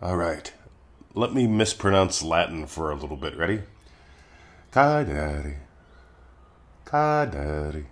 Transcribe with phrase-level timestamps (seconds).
[0.00, 0.52] All right.
[1.14, 3.36] Let me mispronounce Latin for a little bit.
[3.36, 3.62] Ready?
[4.70, 5.56] Cadere.
[6.84, 7.84] Cadere.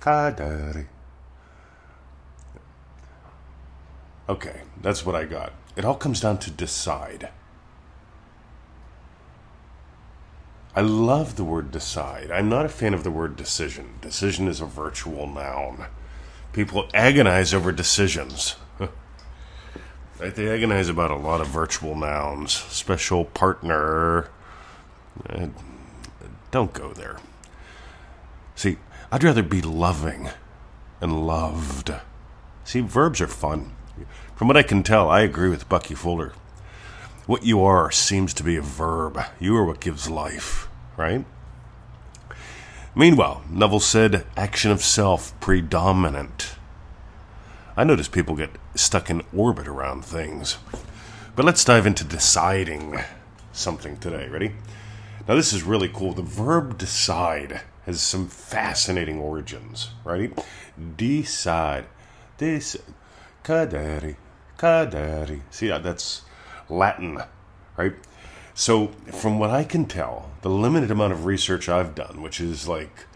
[0.00, 0.86] Cadere.
[4.28, 5.52] Okay, that's what I got.
[5.76, 7.30] It all comes down to decide.
[10.76, 12.30] I love the word decide.
[12.30, 13.98] I'm not a fan of the word decision.
[14.00, 15.86] Decision is a virtual noun.
[16.52, 18.56] People agonize over decisions.
[20.30, 22.52] They agonize about a lot of virtual nouns.
[22.52, 24.30] Special partner.
[25.28, 25.48] Uh,
[26.50, 27.18] don't go there.
[28.54, 28.78] See,
[29.10, 30.30] I'd rather be loving
[31.00, 31.92] and loved.
[32.64, 33.72] See, verbs are fun.
[34.34, 36.32] From what I can tell, I agree with Bucky Fuller.
[37.26, 39.20] What you are seems to be a verb.
[39.40, 41.24] You are what gives life, right?
[42.94, 46.56] Meanwhile, Neville said action of self predominant.
[47.76, 50.58] I notice people get stuck in orbit around things.
[51.34, 53.00] But let's dive into deciding
[53.52, 54.28] something today.
[54.28, 54.52] Ready?
[55.26, 56.12] Now, this is really cool.
[56.12, 60.38] The verb decide has some fascinating origins, right?
[60.96, 61.86] Decide.
[62.38, 62.76] This.
[63.42, 64.16] Cadere.
[64.56, 65.40] Cadere.
[65.50, 66.22] See, that's
[66.68, 67.22] Latin,
[67.76, 67.94] right?
[68.54, 72.68] So, from what I can tell, the limited amount of research I've done, which is
[72.68, 73.06] like,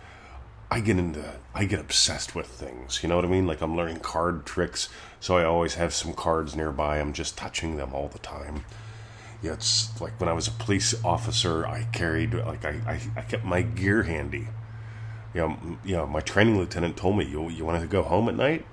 [0.70, 1.24] I get into,
[1.54, 3.02] I get obsessed with things.
[3.02, 3.46] You know what I mean?
[3.46, 4.88] Like I'm learning card tricks,
[5.18, 6.98] so I always have some cards nearby.
[6.98, 8.64] I'm just touching them all the time.
[9.42, 13.22] Yeah, it's like when I was a police officer, I carried like I, I, I
[13.22, 14.48] kept my gear handy.
[15.32, 18.28] You know, you know, my training lieutenant told me, "You you want to go home
[18.28, 18.66] at night,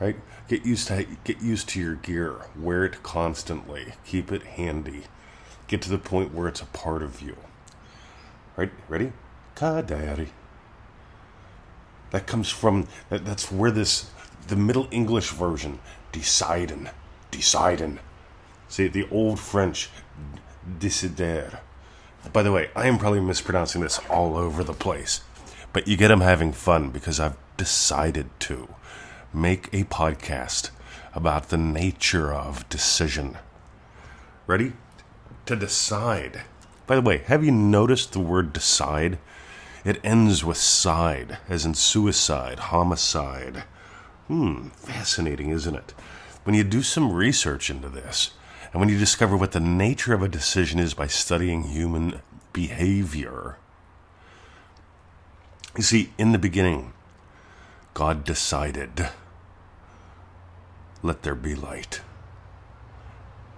[0.00, 0.16] right?
[0.48, 2.46] Get used to get used to your gear.
[2.58, 3.92] Wear it constantly.
[4.04, 5.04] Keep it handy.
[5.68, 7.36] Get to the point where it's a part of you.
[8.56, 8.70] Right?
[8.88, 9.12] Ready?
[9.54, 10.28] Ka daddy.
[12.10, 14.10] That comes from that, that's where this
[14.48, 15.80] the Middle English version
[16.12, 16.90] decidin,
[17.30, 17.98] decidin.
[18.68, 19.90] See the old French
[20.78, 21.60] décider.
[22.32, 25.20] By the way, I am probably mispronouncing this all over the place,
[25.72, 28.68] but you get them having fun because I've decided to
[29.32, 30.70] make a podcast
[31.14, 33.38] about the nature of decision.
[34.46, 34.72] Ready?
[35.46, 36.42] To decide.
[36.86, 39.18] By the way, have you noticed the word decide?
[39.86, 43.62] It ends with side, as in suicide, homicide.
[44.26, 45.94] Hmm, fascinating, isn't it?
[46.42, 48.32] When you do some research into this,
[48.72, 52.20] and when you discover what the nature of a decision is by studying human
[52.52, 53.58] behavior,
[55.76, 56.92] you see, in the beginning,
[57.94, 59.08] God decided
[61.00, 62.00] let there be light.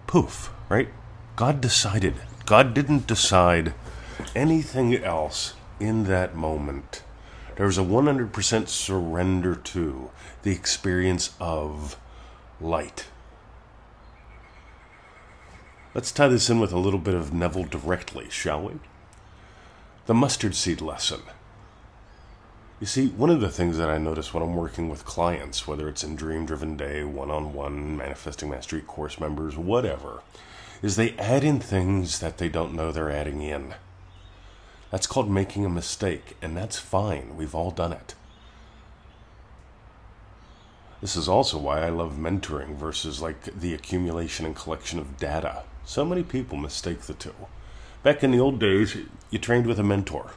[0.06, 0.90] Poof, right?
[1.36, 2.16] God decided.
[2.44, 3.72] God didn't decide
[4.36, 7.02] anything else in that moment.
[7.56, 10.10] There was a 100% surrender to
[10.42, 11.98] the experience of
[12.60, 13.06] light.
[15.94, 18.74] Let's tie this in with a little bit of Neville directly, shall we?
[20.06, 21.22] The mustard seed lesson.
[22.80, 25.88] You see, one of the things that I notice when I'm working with clients, whether
[25.88, 30.22] it's in Dream Driven Day, one on one, Manifesting Mastery course members, whatever,
[30.80, 33.74] is they add in things that they don't know they're adding in.
[34.90, 37.36] That's called making a mistake, and that's fine.
[37.36, 38.14] We've all done it.
[41.00, 45.62] This is also why I love mentoring versus like the accumulation and collection of data.
[45.84, 47.34] So many people mistake the two.
[48.02, 48.96] Back in the old days,
[49.30, 50.32] you trained with a mentor.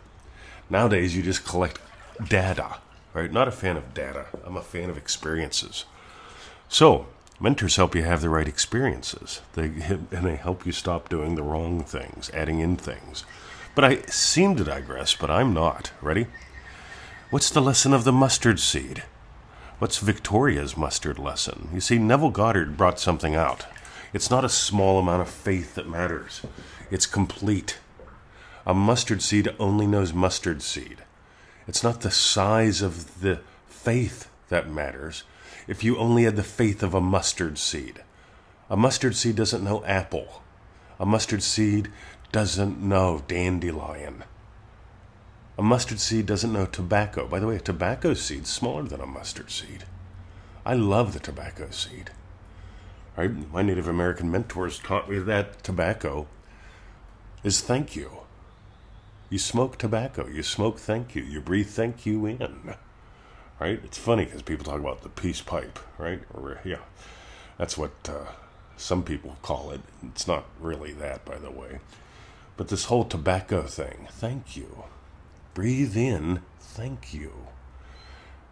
[0.69, 1.79] Nowadays, you just collect
[2.27, 2.77] data,
[3.13, 3.31] right?
[3.31, 4.27] Not a fan of data.
[4.45, 5.85] I'm a fan of experiences.
[6.69, 7.07] So,
[7.39, 9.41] mentors help you have the right experiences.
[9.53, 13.25] They and they help you stop doing the wrong things, adding in things.
[13.73, 15.91] But I seem to digress, but I'm not.
[16.01, 16.27] Ready?
[17.29, 19.03] What's the lesson of the mustard seed?
[19.79, 21.69] What's Victoria's mustard lesson?
[21.73, 23.65] You see, Neville Goddard brought something out.
[24.13, 26.41] It's not a small amount of faith that matters,
[26.89, 27.79] it's complete.
[28.65, 30.97] A mustard seed only knows mustard seed.
[31.67, 35.23] It's not the size of the faith that matters.
[35.67, 38.03] If you only had the faith of a mustard seed,
[38.69, 40.43] a mustard seed doesn't know apple.
[40.99, 41.89] A mustard seed
[42.31, 44.23] doesn't know dandelion.
[45.57, 47.27] A mustard seed doesn't know tobacco.
[47.27, 49.83] By the way, a tobacco seed's smaller than a mustard seed.
[50.65, 52.11] I love the tobacco seed.
[53.17, 53.51] Right?
[53.51, 56.27] My Native American mentors taught me that tobacco
[57.43, 58.11] is thank you.
[59.29, 60.27] You smoke tobacco.
[60.27, 61.23] You smoke thank you.
[61.23, 62.75] You breathe thank you in.
[63.59, 63.79] Right?
[63.83, 66.21] It's funny because people talk about the peace pipe, right?
[66.33, 66.79] Or, yeah,
[67.57, 68.31] that's what uh,
[68.77, 69.81] some people call it.
[70.03, 71.79] It's not really that, by the way.
[72.57, 74.83] But this whole tobacco thing, thank you.
[75.53, 77.47] Breathe in, thank you.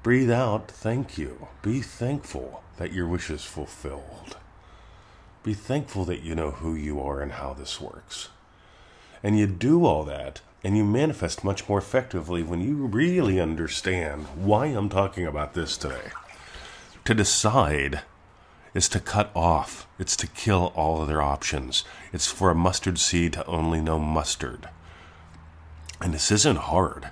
[0.01, 1.47] Breathe out, thank you.
[1.61, 4.37] Be thankful that your wish is fulfilled.
[5.43, 8.29] Be thankful that you know who you are and how this works.
[9.21, 14.25] And you do all that, and you manifest much more effectively when you really understand
[14.35, 16.11] why I'm talking about this today.
[17.05, 18.01] To decide
[18.73, 21.83] is to cut off, it's to kill all other options.
[22.13, 24.69] It's for a mustard seed to only know mustard.
[26.01, 27.09] And this isn't hard.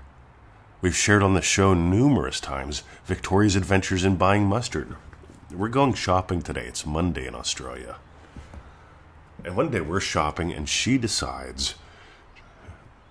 [0.82, 4.96] We've shared on the show numerous times Victoria's adventures in buying mustard.
[5.52, 6.66] We're going shopping today.
[6.66, 7.96] It's Monday in Australia.
[9.44, 11.76] And one day we're shopping and she decides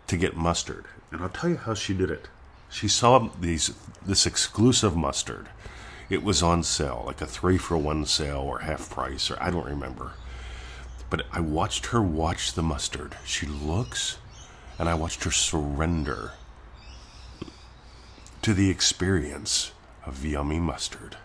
[0.06, 0.84] to get mustard.
[1.10, 2.28] And I'll tell you how she did it.
[2.68, 5.48] She saw these this exclusive mustard.
[6.08, 9.50] It was on sale, like a three for one sale or half price, or I
[9.50, 10.12] don't remember.
[11.10, 13.16] But I watched her watch the mustard.
[13.24, 14.18] She looks,
[14.78, 16.32] and I watched her surrender
[18.42, 19.72] to the experience
[20.04, 21.16] of yummy mustard.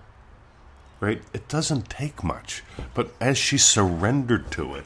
[1.00, 1.22] Right?
[1.34, 2.63] It doesn't take much,
[2.94, 4.86] but as she surrendered to it,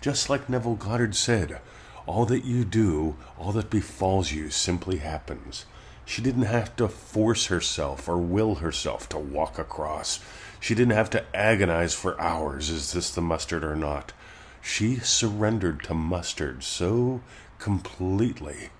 [0.00, 1.60] just like Neville Goddard said,
[2.06, 5.64] all that you do, all that befalls you, simply happens.
[6.04, 10.20] She didn't have to force herself or will herself to walk across.
[10.60, 14.12] She didn't have to agonize for hours is this the mustard or not?
[14.60, 17.20] She surrendered to mustard so
[17.58, 18.70] completely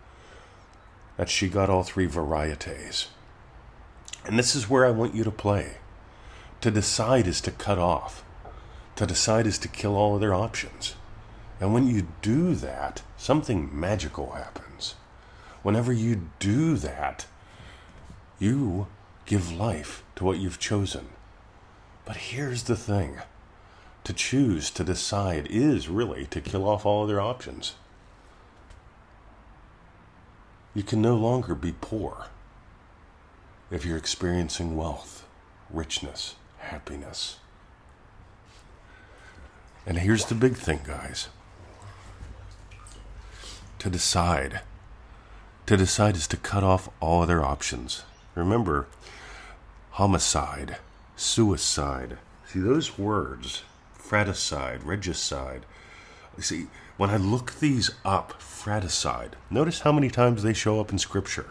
[1.16, 3.08] that she got all three varieties.
[4.24, 5.76] And this is where I want you to play.
[6.62, 8.24] To decide is to cut off,
[8.96, 10.94] to decide is to kill all other options.
[11.60, 14.94] And when you do that, something magical happens.
[15.64, 17.26] Whenever you do that,
[18.38, 18.87] you
[19.26, 21.08] give life to what you've chosen.
[22.05, 23.19] But here's the thing
[24.05, 27.75] to choose, to decide, is really to kill off all other options.
[30.75, 32.26] You can no longer be poor
[33.72, 35.26] if you're experiencing wealth,
[35.70, 37.38] richness, happiness.
[39.84, 41.28] And here's the big thing, guys
[43.84, 44.62] to decide.
[45.66, 48.05] To decide is to cut off all other options.
[48.34, 48.87] Remember,
[49.93, 50.76] homicide,
[51.16, 52.19] suicide.
[52.46, 53.62] See, those words,
[53.94, 55.64] fratricide, regicide.
[56.38, 56.66] See,
[56.99, 61.46] when I look these up, fratricide, notice how many times they show up in Scripture.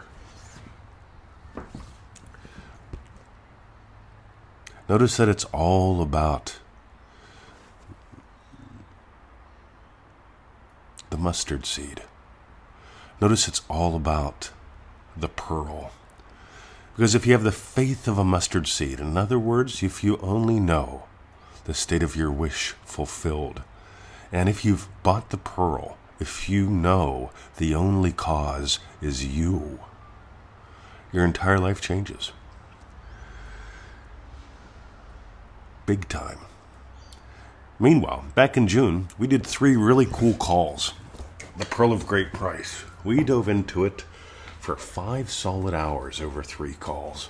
[4.88, 6.58] Notice that it's all about
[11.10, 12.02] the mustard seed.
[13.20, 14.50] Notice it's all about
[15.16, 15.92] the pearl.
[16.96, 20.16] Because if you have the faith of a mustard seed, in other words, if you
[20.18, 21.04] only know
[21.64, 23.62] the state of your wish fulfilled,
[24.30, 29.80] and if you've bought the pearl, if you know the only cause is you,
[31.12, 32.32] your entire life changes.
[35.86, 36.38] Big time.
[37.78, 40.94] Meanwhile, back in June, we did three really cool calls.
[41.56, 44.04] The Pearl of Great Price, we dove into it
[44.58, 47.28] for five solid hours over three calls.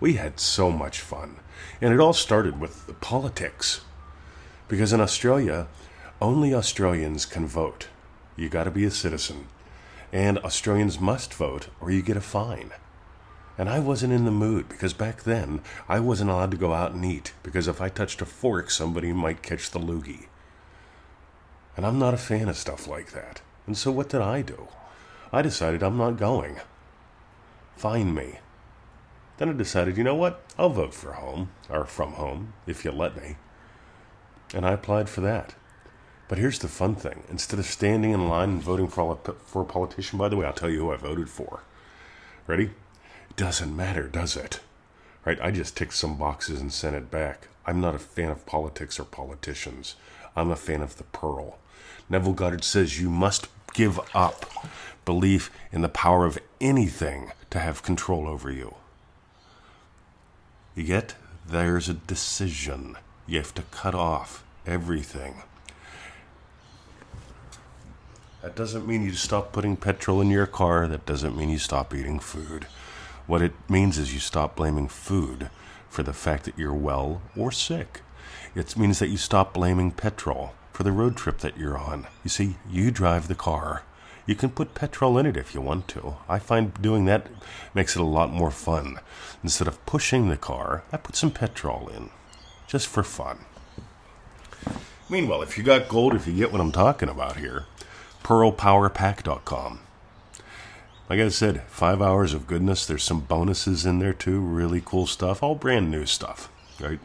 [0.00, 1.36] We had so much fun.
[1.80, 3.82] And it all started with the politics.
[4.66, 5.68] Because in Australia,
[6.20, 7.88] only Australians can vote.
[8.34, 9.46] You got to be a citizen.
[10.12, 12.70] And Australians must vote or you get a fine.
[13.58, 16.92] And I wasn't in the mood because back then I wasn't allowed to go out
[16.92, 20.26] and eat because if I touched a fork, somebody might catch the loogie.
[21.76, 23.42] And I'm not a fan of stuff like that.
[23.66, 24.68] And so what did I do?
[25.34, 26.60] I decided I'm not going.
[27.74, 28.38] Find me.
[29.38, 30.40] Then I decided, you know what?
[30.56, 33.34] I'll vote for home, or from home, if you'll let me.
[34.54, 35.56] And I applied for that.
[36.28, 39.62] But here's the fun thing instead of standing in line and voting for, a, for
[39.62, 41.64] a politician, by the way, I'll tell you who I voted for.
[42.46, 42.70] Ready?
[43.34, 44.60] Doesn't matter, does it?
[45.24, 45.40] Right?
[45.42, 47.48] I just ticked some boxes and sent it back.
[47.66, 49.96] I'm not a fan of politics or politicians.
[50.36, 51.58] I'm a fan of the pearl.
[52.08, 54.46] Neville Goddard says you must give up
[55.04, 58.76] belief in the power of anything to have control over you.
[60.74, 61.14] Yet
[61.46, 62.96] there's a decision.
[63.26, 65.42] You have to cut off everything.
[68.42, 70.86] That doesn't mean you stop putting petrol in your car.
[70.86, 72.66] That doesn't mean you stop eating food.
[73.26, 75.48] What it means is you stop blaming food
[75.88, 78.02] for the fact that you're well or sick.
[78.54, 82.08] It means that you stop blaming petrol for the road trip that you're on.
[82.24, 83.84] You see, you drive the car.
[84.26, 86.16] You can put petrol in it if you want to.
[86.28, 87.28] I find doing that
[87.74, 88.98] makes it a lot more fun.
[89.42, 92.10] Instead of pushing the car, I put some petrol in,
[92.66, 93.44] just for fun.
[95.08, 97.66] Meanwhile, if you got gold, if you get what I'm talking about here,
[98.24, 99.78] pearlpowerpack.com.
[101.08, 102.84] Like I said, five hours of goodness.
[102.84, 104.40] There's some bonuses in there too.
[104.40, 105.40] Really cool stuff.
[105.40, 106.50] All brand new stuff,
[106.80, 106.98] right?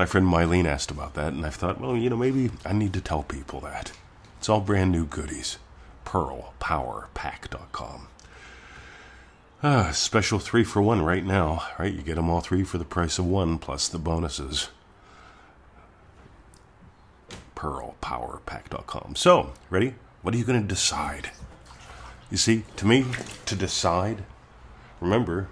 [0.00, 2.94] My friend Mylene asked about that, and I thought, well, you know, maybe I need
[2.94, 3.92] to tell people that.
[4.38, 5.58] It's all brand new goodies.
[6.06, 8.08] PearlPowerPack.com.
[9.62, 11.92] Ah, special three for one right now, right?
[11.92, 14.70] You get them all three for the price of one plus the bonuses.
[17.54, 19.16] PearlPowerPack.com.
[19.16, 19.96] So, ready?
[20.22, 21.28] What are you going to decide?
[22.30, 23.04] You see, to me,
[23.44, 24.24] to decide,
[24.98, 25.48] remember,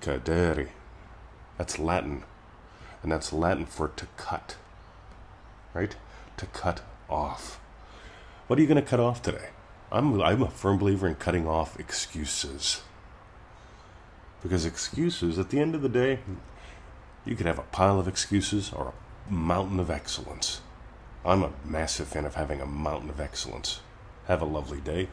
[0.00, 0.70] cadere.
[1.58, 2.24] That's Latin.
[3.02, 4.56] And that's Latin for to cut.
[5.74, 5.96] Right?
[6.36, 7.60] To cut off.
[8.46, 9.50] What are you going to cut off today?
[9.90, 12.82] I'm, I'm a firm believer in cutting off excuses.
[14.42, 16.20] Because excuses, at the end of the day,
[17.24, 18.92] you could have a pile of excuses or
[19.28, 20.60] a mountain of excellence.
[21.24, 23.80] I'm a massive fan of having a mountain of excellence.
[24.26, 25.08] Have a lovely day.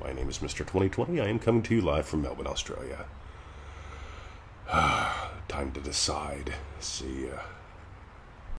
[0.00, 0.58] My name is Mr.
[0.58, 1.20] 2020.
[1.20, 3.06] I am coming to you live from Melbourne, Australia.
[5.48, 6.54] Time to decide.
[6.80, 7.38] See ya.